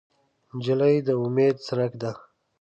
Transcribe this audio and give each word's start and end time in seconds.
نجلۍ 0.55 0.95
د 1.07 1.09
امید 1.23 1.55
څرک 1.65 1.91
ده. 2.01 2.11